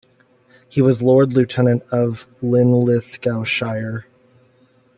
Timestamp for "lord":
1.03-1.33